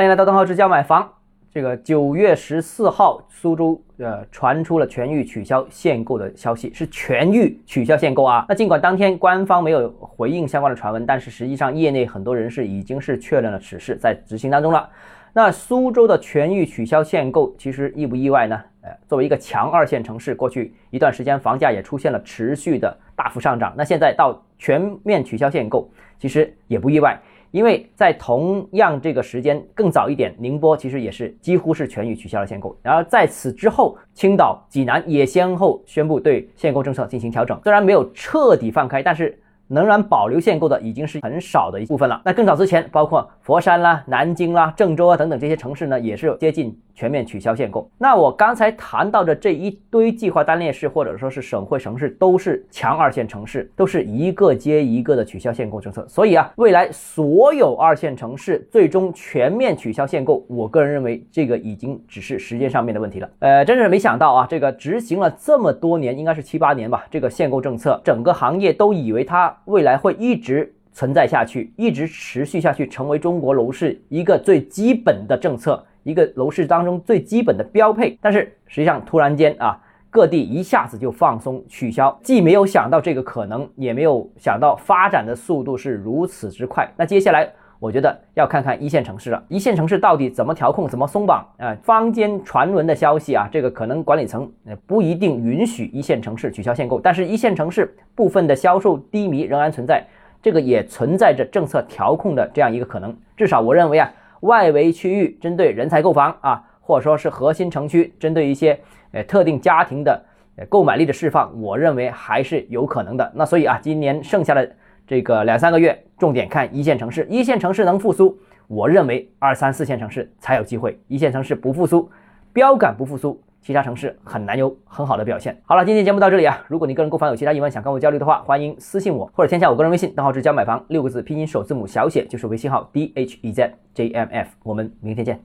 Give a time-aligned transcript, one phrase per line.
[0.00, 1.06] 欢迎来到邓浩之家买房。
[1.52, 8.46] 这个九月十四号，苏州呃传出了全域取消限购的消息，是全域取消限购啊。
[8.48, 14.88] 那尽管当天官方没有回应相关的传闻，但是实际上业内很多人士已经是确认了此事，在执行当中了。
[15.34, 18.58] 那苏州的全域取消限购，其实意不意外呢？
[18.80, 23.74] 呃，作为一个强二线城市，过去一段时间房价也出现了持续的大幅上涨。
[23.76, 27.20] 那现在到全面取消限购，其实也不意外。
[27.50, 39.38] 因为在同样这个时间更早一点，宁波其实也是几乎是全域取消了限购，然而在此之后，青岛、济南也先后宣布对限购政策进行调整，虽然没有彻底放开，但是。
[39.70, 42.20] 仍然保留限购的已经是很少的一部分了。
[42.24, 47.88] 那更早之前，包括佛山啦、南京啦、郑州啊等等这些城市呢，也是接近全面取消限购。
[47.96, 56.04] 那我刚才谈到的这一堆计划单列市或者说是省会城市，都是强二线城市，都是一个接一个的取消限购政策。
[56.08, 63.30] 所以啊，未来所有二线城市最终全面取消限购，我个人认为这个已经只是时间上面的问题了。
[63.38, 69.56] 呃，真是没想到啊，这个执行了这么多年，应该是七八年吧，这个限购政策，整个行业都以为它。
[69.66, 78.18] 未来会一直存在下去，一直持续下去，成为中国楼市一个最基本的政策，一个楼市当中最基本的标配。
[78.20, 86.90] 但是实际上，突然间啊，各地一下子就放松取消，既没有想到这个可能，也没有想到发展的速度是如此之快。
[86.96, 87.52] 那接下来。
[87.80, 91.74] 我觉得要看看一线城市了，一线城市到底怎么调控、怎么松绑啊？
[91.82, 94.52] 坊间传闻的消息啊，这个可能管理层
[94.86, 100.04] 不一定允许一线城市取消限购，但是一线城市部分的销售低迷仍然存在，
[100.42, 103.16] 这个也存在着政策调控的这样一个可能。
[103.34, 108.78] 至少我认为啊，外围区域针对人才购房啊，或者说是核心城区针对一些
[109.12, 110.22] 呃特定家庭的
[110.68, 113.32] 购买力的释放，我认为还是有可能的。
[113.34, 114.70] 那所以啊，今年剩下的。
[115.10, 120.96] 这个两三个月，重点看一线城市，一线城市能复苏，我认为二三四线城市才有机会。
[121.08, 122.08] 一线城市不复苏，
[122.52, 125.60] 标杆不复苏，其他城市很难有很好的表现。
[125.64, 135.36] 好了，今天节目到这里啊，如果你个人购房有其他疑问想跟我交流的话，欢迎私信我或者添加我个人微信，账号是教买房六个字拼音首字母小写就是微信号 d h e z j m f，我们明天见。